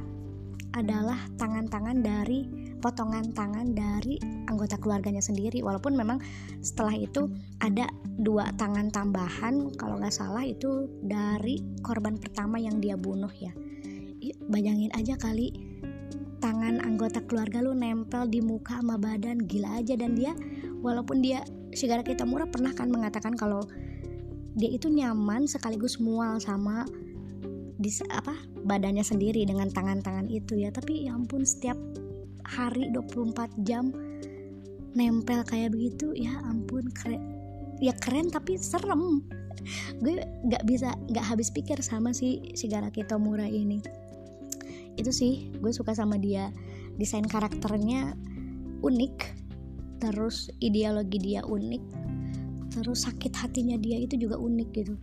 adalah 0.71 1.19
tangan-tangan 1.35 1.99
dari 1.99 2.47
potongan 2.81 3.37
tangan 3.37 3.77
dari 3.77 4.17
anggota 4.49 4.81
keluarganya 4.81 5.21
sendiri. 5.21 5.61
Walaupun 5.61 5.99
memang 5.99 6.19
setelah 6.65 6.97
itu 6.97 7.29
ada 7.61 7.91
dua 8.07 8.49
tangan 8.57 8.89
tambahan 8.89 9.75
kalau 9.77 10.01
nggak 10.01 10.15
salah 10.15 10.47
itu 10.47 10.89
dari 11.05 11.61
korban 11.85 12.17
pertama 12.17 12.57
yang 12.57 12.81
dia 12.81 12.97
bunuh 12.97 13.31
ya. 13.37 13.53
Bayangin 14.49 14.91
aja 14.97 15.15
kali 15.21 15.53
tangan 16.41 16.81
anggota 16.81 17.21
keluarga 17.29 17.61
lu 17.61 17.77
nempel 17.77 18.25
di 18.31 18.41
muka 18.41 18.81
sama 18.81 18.97
badan 18.97 19.45
gila 19.45 19.83
aja. 19.83 19.99
Dan 19.99 20.17
dia 20.17 20.33
walaupun 20.81 21.21
dia 21.21 21.45
Shigara 21.71 22.03
Kitamura 22.03 22.49
pernah 22.49 22.73
kan 22.75 22.91
mengatakan 22.91 23.37
kalau 23.37 23.63
dia 24.59 24.71
itu 24.71 24.91
nyaman 24.91 25.47
sekaligus 25.47 26.03
mual 26.03 26.43
sama 26.43 26.83
di 27.81 27.89
apa 28.13 28.37
badannya 28.67 29.01
sendiri 29.01 29.47
dengan 29.47 29.71
tangan-tangan 29.71 30.29
itu 30.29 30.61
ya. 30.61 30.69
Tapi 30.75 31.09
ya 31.09 31.17
ampun 31.17 31.47
setiap 31.47 31.79
hari 32.45 32.91
24 32.93 33.65
jam 33.65 33.95
nempel 34.93 35.47
kayak 35.47 35.73
begitu 35.73 36.13
ya 36.19 36.35
ampun 36.45 36.91
keren. 36.93 37.23
Ya 37.79 37.95
keren 37.97 38.29
tapi 38.29 38.59
serem. 38.61 39.25
Gue 40.03 40.21
nggak 40.45 40.65
bisa 40.69 40.93
nggak 41.09 41.25
habis 41.25 41.49
pikir 41.49 41.81
sama 41.81 42.13
si 42.13 42.53
Shigara 42.53 42.93
Kitamura 42.93 43.47
ini. 43.47 43.81
Itu 44.99 45.15
sih 45.15 45.49
gue 45.63 45.73
suka 45.73 45.97
sama 45.97 46.21
dia. 46.21 46.53
Desain 47.01 47.25
karakternya 47.25 48.13
unik 48.85 49.17
terus 50.01 50.49
ideologi 50.65 51.21
dia 51.21 51.45
unik 51.45 52.00
terus 52.71 53.07
sakit 53.07 53.35
hatinya 53.35 53.77
dia 53.77 53.99
itu 53.99 54.17
juga 54.17 54.39
unik 54.39 54.69
gitu 54.73 54.95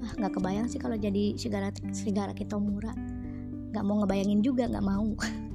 ah 0.00 0.12
nggak 0.16 0.32
kebayang 0.40 0.66
sih 0.70 0.80
kalau 0.80 0.96
jadi 0.96 1.36
Shigara 1.36 1.74
Shigara 1.92 2.32
Kitamura 2.32 2.94
nggak 3.70 3.84
mau 3.84 4.02
ngebayangin 4.02 4.40
juga 4.40 4.66
nggak 4.66 4.86
mau 4.86 5.12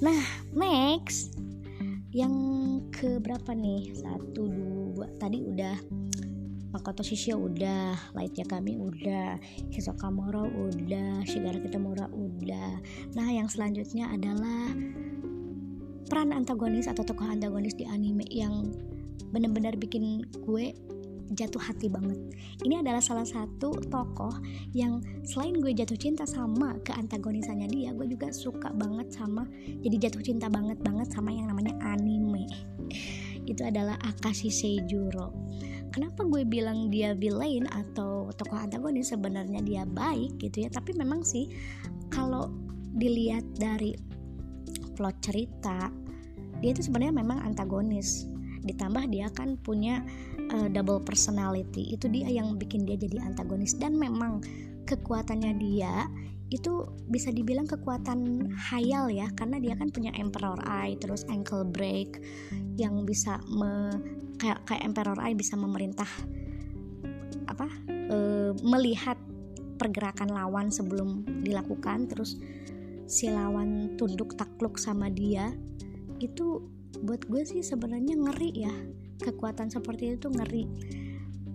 Nah, 0.00 0.24
next 0.56 1.36
yang 2.16 2.32
ke 2.88 3.20
berapa 3.20 3.52
nih? 3.52 3.92
Satu, 3.92 4.48
dua. 4.48 5.12
Tadi 5.20 5.44
udah 5.44 5.76
Makoto 6.72 7.04
Shishio 7.04 7.36
udah, 7.36 8.16
Light 8.16 8.32
kami 8.48 8.80
udah, 8.80 9.36
Hisoka 9.68 10.08
Moro 10.08 10.48
udah, 10.48 11.20
Shigara 11.28 11.60
Kitamura 11.60 12.08
udah. 12.08 12.80
Nah, 13.12 13.28
yang 13.28 13.52
selanjutnya 13.52 14.08
adalah 14.08 14.72
peran 16.08 16.32
antagonis 16.32 16.88
atau 16.88 17.04
tokoh 17.04 17.28
antagonis 17.28 17.76
di 17.76 17.84
anime 17.84 18.24
yang 18.32 18.72
benar-benar 19.30 19.78
bikin 19.78 20.26
gue 20.46 20.74
jatuh 21.30 21.62
hati 21.62 21.86
banget. 21.86 22.18
Ini 22.66 22.82
adalah 22.82 22.98
salah 22.98 23.26
satu 23.26 23.70
tokoh 23.86 24.34
yang 24.74 24.98
selain 25.22 25.54
gue 25.62 25.70
jatuh 25.70 25.94
cinta 25.94 26.26
sama 26.26 26.74
ke 26.82 26.90
antagonisannya 26.90 27.70
dia, 27.70 27.94
gue 27.94 28.06
juga 28.10 28.34
suka 28.34 28.74
banget 28.74 29.14
sama 29.14 29.46
jadi 29.86 30.10
jatuh 30.10 30.22
cinta 30.26 30.50
banget 30.50 30.82
banget 30.82 31.06
sama 31.14 31.30
yang 31.30 31.46
namanya 31.46 31.78
anime. 31.86 32.50
Itu 33.46 33.62
adalah 33.62 33.94
Akashi 34.02 34.50
Seijuro. 34.50 35.30
Kenapa 35.90 36.22
gue 36.22 36.46
bilang 36.46 36.90
dia 36.90 37.14
villain 37.18 37.66
atau 37.66 38.30
tokoh 38.34 38.58
antagonis 38.58 39.10
sebenarnya 39.10 39.62
dia 39.62 39.82
baik 39.86 40.38
gitu 40.38 40.66
ya, 40.66 40.68
tapi 40.70 40.94
memang 40.94 41.26
sih 41.26 41.50
kalau 42.10 42.50
dilihat 42.94 43.46
dari 43.54 43.94
plot 44.98 45.16
cerita 45.22 45.90
dia 46.60 46.70
itu 46.76 46.84
sebenarnya 46.84 47.14
memang 47.22 47.38
antagonis 47.42 48.28
ditambah 48.70 49.10
dia 49.10 49.28
kan 49.34 49.58
punya 49.60 50.06
uh, 50.54 50.68
double 50.70 51.02
personality. 51.02 51.94
Itu 51.94 52.06
dia 52.08 52.30
yang 52.30 52.56
bikin 52.56 52.86
dia 52.86 52.96
jadi 52.96 53.22
antagonis. 53.22 53.76
Dan 53.76 53.98
memang 53.98 54.40
kekuatannya 54.86 55.52
dia 55.58 56.06
itu 56.50 56.82
bisa 57.06 57.30
dibilang 57.30 57.62
kekuatan 57.62 58.50
hayal 58.58 59.06
ya 59.06 59.30
karena 59.38 59.62
dia 59.62 59.78
kan 59.78 59.86
punya 59.94 60.10
emperor 60.18 60.58
eye 60.66 60.98
terus 60.98 61.22
ankle 61.30 61.62
break 61.62 62.18
yang 62.74 63.06
bisa 63.06 63.38
me, 63.46 63.94
kayak 64.42 64.58
kayak 64.66 64.82
emperor 64.82 65.14
eye 65.22 65.38
bisa 65.38 65.54
memerintah 65.54 66.10
apa 67.46 67.70
e, 67.86 68.16
melihat 68.66 69.14
pergerakan 69.78 70.34
lawan 70.34 70.68
sebelum 70.68 71.24
dilakukan. 71.46 72.10
Terus 72.10 72.36
si 73.06 73.32
lawan 73.32 73.94
tunduk 73.94 74.34
takluk 74.34 74.76
sama 74.76 75.08
dia. 75.08 75.54
Itu 76.20 76.66
buat 76.98 77.22
gue 77.30 77.42
sih 77.46 77.62
sebenarnya 77.62 78.18
ngeri 78.18 78.50
ya. 78.66 78.74
Kekuatan 79.20 79.70
seperti 79.70 80.18
itu 80.18 80.26
ngeri. 80.26 80.64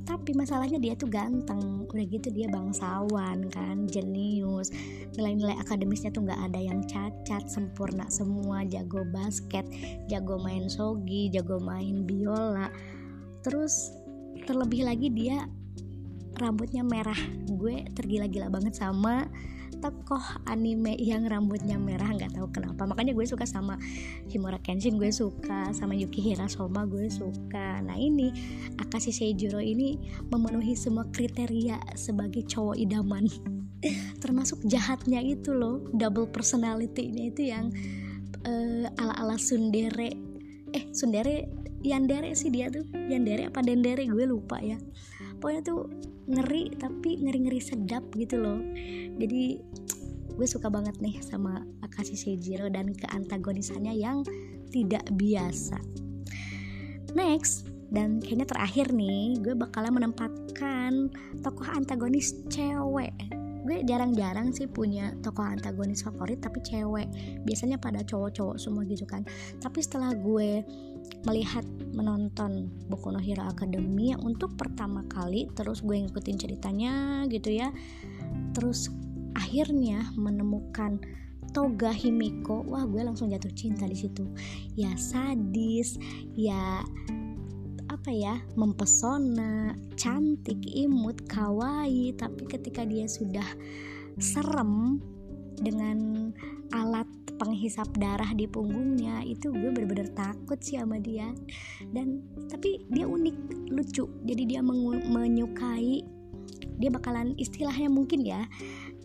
Tapi 0.05 0.37
masalahnya 0.37 0.77
dia 0.77 0.93
tuh 0.93 1.09
ganteng. 1.09 1.89
Udah 1.89 2.05
gitu 2.05 2.29
dia 2.29 2.45
bangsawan 2.47 3.49
kan 3.49 3.89
jenius. 3.89 4.69
Nilai-nilai 5.17 5.57
akademisnya 5.59 6.13
tuh 6.13 6.29
nggak 6.29 6.41
ada 6.51 6.59
yang 6.61 6.85
cacat 6.85 7.49
sempurna 7.49 8.05
semua 8.13 8.61
jago 8.69 9.01
basket 9.09 9.65
jago 10.05 10.37
main 10.37 10.69
sogi 10.69 11.33
jago 11.33 11.57
main 11.57 12.05
biola. 12.05 12.69
Terus 13.41 13.91
terlebih 14.45 14.85
lagi 14.85 15.09
dia 15.09 15.49
rambutnya 16.37 16.85
merah. 16.85 17.17
Gue 17.49 17.89
tergila-gila 17.97 18.53
banget 18.53 18.77
sama 18.77 19.25
tokoh 19.85 20.41
anime 20.49 20.97
yang 20.97 21.29
rambutnya 21.29 21.77
merah 21.77 22.09
nggak 22.09 22.33
tahu 22.33 22.49
kenapa. 22.49 22.89
Makanya 22.89 23.13
gue 23.13 23.21
suka 23.29 23.45
sama 23.45 23.77
Himura 24.33 24.57
Kenshin 24.57 24.97
gue 24.97 25.13
suka. 25.13 25.69
Sama 25.77 25.93
Yuki 25.93 26.25
Hirasoma 26.25 26.89
gue 26.89 27.05
suka. 27.13 27.85
Nah 27.85 27.93
ini 27.93 28.33
Akashi 28.81 29.13
Seijuro 29.13 29.61
ini 29.61 30.01
memenuhi 30.33 30.73
semua 30.73 31.05
kriteria 31.13 31.77
sebagai 31.93 32.49
cowok 32.49 32.81
idaman. 32.81 33.29
Termasuk 34.25 34.65
jahatnya 34.65 35.21
itu 35.21 35.53
loh 35.53 35.85
double 35.93 36.33
personality-nya 36.33 37.23
itu 37.29 37.41
yang 37.53 37.69
uh, 38.41 38.89
ala-ala 38.97 39.37
sundere. 39.37 40.17
Eh 40.73 40.89
sundere? 40.89 41.45
Yandere 41.85 42.33
sih 42.33 42.49
dia 42.49 42.73
tuh. 42.73 42.89
Yandere 42.89 43.53
apa 43.53 43.61
dendere? 43.61 44.09
Gue 44.09 44.25
lupa 44.25 44.57
ya. 44.57 44.81
Pokoknya 45.37 45.61
tuh 45.61 45.85
ngeri 46.25 46.73
tapi 46.77 47.21
ngeri-ngeri 47.21 47.61
sedap 47.61 48.03
gitu 48.17 48.41
loh. 48.41 48.59
Jadi 49.17 49.61
gue 50.35 50.47
suka 50.47 50.67
banget 50.67 50.99
nih 50.99 51.21
sama 51.23 51.63
Akashi 51.85 52.17
Seijiro 52.17 52.67
dan 52.67 52.91
keantagonisannya 52.91 53.93
yang 53.95 54.25
tidak 54.73 55.05
biasa. 55.15 55.79
Next 57.15 57.69
dan 57.93 58.19
kayaknya 58.19 58.47
terakhir 58.49 58.91
nih 58.91 59.39
gue 59.39 59.55
bakalan 59.55 60.03
menempatkan 60.03 61.07
tokoh 61.45 61.69
antagonis 61.69 62.35
cewek 62.51 63.13
gue 63.65 63.81
jarang-jarang 63.81 64.53
sih 64.53 64.69
punya 64.69 65.11
tokoh 65.25 65.41
antagonis 65.41 66.05
favorit 66.05 66.37
tapi 66.39 66.61
cewek. 66.61 67.09
Biasanya 67.43 67.81
pada 67.81 68.05
cowok-cowok 68.05 68.61
semua 68.61 68.85
gitu 68.85 69.09
kan. 69.09 69.25
Tapi 69.57 69.81
setelah 69.81 70.13
gue 70.13 70.61
melihat 71.25 71.65
menonton 71.93 72.69
Boku 72.89 73.09
no 73.09 73.21
Hero 73.21 73.45
Academy 73.45 74.13
yang 74.13 74.21
untuk 74.25 74.57
pertama 74.57 75.05
kali 75.05 75.49
terus 75.53 75.85
gue 75.85 76.01
ngikutin 76.01 76.37
ceritanya 76.37 77.25
gitu 77.29 77.53
ya 77.53 77.69
terus 78.57 78.89
akhirnya 79.37 80.09
menemukan 80.17 80.97
Toga 81.53 81.93
Himiko 81.93 82.67
wah 82.67 82.83
gue 82.83 82.99
langsung 82.99 83.31
jatuh 83.31 83.53
cinta 83.55 83.87
di 83.87 83.95
situ. 83.95 84.27
Ya 84.75 84.91
sadis 84.99 85.95
ya 86.35 86.83
apa 88.05 88.13
ya 88.13 88.37
mempesona 88.53 89.73
cantik 89.97 90.61
imut 90.61 91.25
kawaii. 91.25 92.13
Tapi 92.13 92.45
ketika 92.45 92.85
dia 92.85 93.09
sudah 93.09 93.49
serem 94.21 95.01
dengan 95.57 96.29
alat 96.69 97.09
penghisap 97.41 97.89
darah 97.97 98.29
di 98.37 98.45
punggungnya 98.45 99.25
itu 99.25 99.49
gue 99.49 99.73
bener-bener 99.73 100.13
takut 100.13 100.61
sih 100.61 100.77
sama 100.77 101.01
dia. 101.01 101.33
Dan 101.81 102.21
tapi 102.45 102.85
dia 102.93 103.09
unik 103.09 103.73
lucu. 103.73 104.05
Jadi 104.21 104.53
dia 104.53 104.61
menyukai 104.61 106.05
dia 106.77 106.93
bakalan 106.93 107.33
istilahnya 107.41 107.89
mungkin 107.89 108.21
ya 108.21 108.45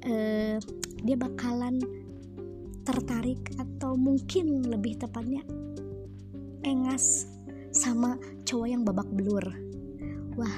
uh, 0.05 0.61
dia 1.01 1.17
bakalan 1.17 1.81
tertarik 2.85 3.49
atau 3.57 3.97
mungkin 3.97 4.61
lebih 4.69 5.01
tepatnya 5.01 5.41
engas 6.69 7.40
sama 7.71 8.19
cowok 8.47 8.69
yang 8.69 8.83
babak 8.83 9.07
belur. 9.15 9.45
Wah 10.39 10.57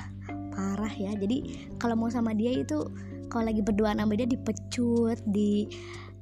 parah 0.53 0.93
ya. 0.93 1.13
Jadi 1.17 1.71
kalau 1.81 1.97
mau 1.97 2.11
sama 2.13 2.37
dia 2.37 2.53
itu 2.53 2.85
kalau 3.33 3.49
lagi 3.49 3.65
berdua 3.65 3.97
sama 3.97 4.13
dia 4.13 4.29
dipecut 4.29 5.19
di 5.25 5.69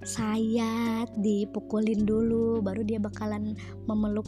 sayat 0.01 1.13
dipukulin 1.21 2.09
dulu 2.09 2.65
baru 2.65 2.81
dia 2.81 2.97
bakalan 2.97 3.53
memeluk 3.85 4.25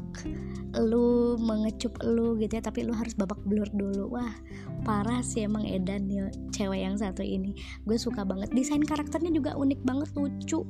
lu 0.77 1.40
mengecup 1.40 1.96
lu 2.05 2.37
gitu 2.37 2.59
ya. 2.59 2.62
Tapi 2.62 2.85
lu 2.85 2.92
harus 2.92 3.14
babak 3.14 3.38
belur 3.46 3.70
dulu. 3.72 4.18
Wah 4.18 4.35
parah 4.83 5.22
sih 5.22 5.46
emang 5.46 5.64
Edan 5.64 6.11
nih 6.11 6.29
cewek 6.51 6.83
yang 6.83 6.98
satu 6.98 7.22
ini. 7.22 7.55
Gue 7.87 7.96
suka 7.96 8.27
banget. 8.27 8.51
Desain 8.53 8.83
karakternya 8.83 9.33
juga 9.33 9.55
unik 9.55 9.81
banget 9.87 10.11
lucu 10.18 10.66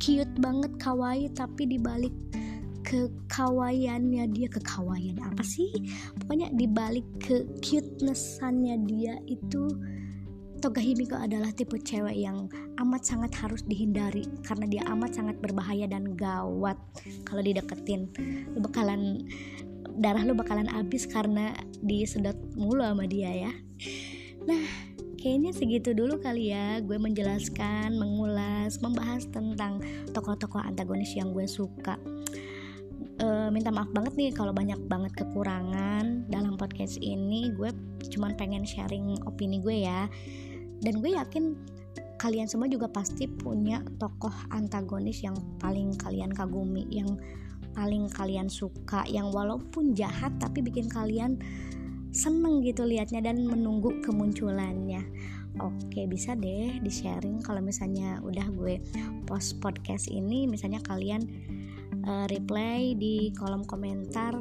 cute 0.00 0.34
banget 0.40 0.72
kawaii 0.80 1.28
tapi 1.36 1.68
dibalik 1.68 2.12
kekawaiannya 2.90 4.26
dia. 4.34 4.50
Kekawaian 4.50 5.22
apa 5.22 5.46
sih? 5.46 5.70
Pokoknya 6.18 6.50
dibalik 6.50 7.06
ke 7.22 7.46
cutenessannya 7.62 8.82
dia 8.90 9.14
itu 9.30 9.70
Toga 10.60 10.84
Himiko 10.84 11.16
adalah 11.16 11.48
tipe 11.56 11.80
cewek 11.80 12.20
yang 12.20 12.44
amat 12.76 13.00
sangat 13.00 13.32
harus 13.40 13.64
dihindari 13.64 14.28
karena 14.44 14.68
dia 14.68 14.82
amat 14.92 15.16
sangat 15.16 15.40
berbahaya 15.40 15.88
dan 15.88 16.12
gawat 16.12 16.76
kalau 17.24 17.40
dideketin. 17.40 18.12
Lu 18.52 18.60
bakalan 18.60 19.24
darah 19.96 20.20
lu 20.20 20.36
bakalan 20.36 20.68
habis 20.68 21.08
karena 21.08 21.56
disedot 21.80 22.36
mulu 22.60 22.84
sama 22.84 23.08
dia 23.08 23.48
ya. 23.48 23.52
Nah 24.44 24.60
kayaknya 25.16 25.56
segitu 25.56 25.96
dulu 25.96 26.20
kali 26.20 26.52
ya. 26.52 26.76
Gue 26.84 27.00
menjelaskan 27.00 27.96
mengulas 27.96 28.84
membahas 28.84 29.32
tentang 29.32 29.80
tokoh-tokoh 30.12 30.60
antagonis 30.60 31.16
yang 31.16 31.32
gue 31.32 31.48
suka 31.48 31.96
uh, 33.20 33.48
minta 33.52 33.68
maaf 33.70 33.88
banget 33.92 34.16
nih 34.16 34.30
kalau 34.32 34.50
banyak 34.50 34.80
banget 34.88 35.12
kekurangan 35.14 36.26
dalam 36.32 36.56
podcast 36.56 36.98
ini. 36.98 37.52
Gue 37.54 37.70
cuman 38.10 38.34
pengen 38.34 38.64
sharing 38.64 39.20
opini 39.28 39.60
gue 39.60 39.86
ya. 39.86 40.08
Dan 40.80 41.04
gue 41.04 41.12
yakin 41.14 41.54
kalian 42.20 42.48
semua 42.48 42.68
juga 42.68 42.88
pasti 42.88 43.24
punya 43.24 43.80
tokoh 43.96 44.32
antagonis 44.52 45.24
yang 45.24 45.36
paling 45.56 45.96
kalian 45.96 46.28
kagumi 46.32 46.84
yang 46.92 47.16
paling 47.72 48.12
kalian 48.12 48.50
suka 48.50 49.08
yang 49.08 49.32
walaupun 49.32 49.96
jahat 49.96 50.34
tapi 50.36 50.60
bikin 50.60 50.84
kalian 50.90 51.40
seneng 52.10 52.60
gitu 52.60 52.84
liatnya 52.84 53.22
dan 53.22 53.46
menunggu 53.46 54.02
kemunculannya. 54.02 55.00
Oke 55.58 56.06
bisa 56.06 56.38
deh 56.38 56.78
di 56.78 56.92
sharing 56.92 57.42
kalau 57.42 57.62
misalnya 57.62 58.22
udah 58.22 58.46
gue 58.54 58.78
post 59.26 59.58
podcast 59.58 60.06
ini 60.10 60.46
misalnya 60.46 60.78
kalian 60.84 61.26
uh, 62.06 62.26
reply 62.28 62.94
di 62.96 63.34
kolom 63.36 63.64
komentar 63.64 64.36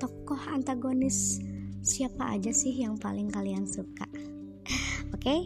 tokoh 0.00 0.40
antagonis 0.48 1.40
siapa 1.80 2.36
aja 2.36 2.52
sih 2.52 2.76
yang 2.76 2.96
paling 2.96 3.28
kalian 3.32 3.64
suka? 3.68 4.08
Oke? 5.14 5.20
Okay? 5.20 5.40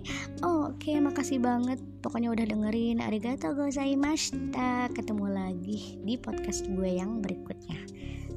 oh, 0.44 0.70
oke 0.70 0.82
okay, 0.82 1.00
makasih 1.00 1.40
banget. 1.40 1.80
Pokoknya 2.04 2.34
udah 2.34 2.46
dengerin. 2.46 3.00
Arigato 3.00 3.56
gozaimashita 3.56 4.92
ketemu 4.92 5.26
lagi 5.32 5.98
di 6.04 6.20
podcast 6.20 6.68
gue 6.68 7.00
yang 7.00 7.24
berikutnya. 7.24 7.80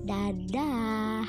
Dadah 0.08 1.28